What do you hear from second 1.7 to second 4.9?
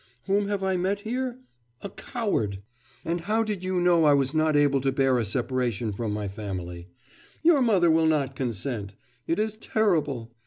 a coward... and how did you know I was not able